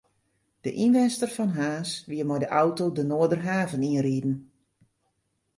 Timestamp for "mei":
2.29-2.39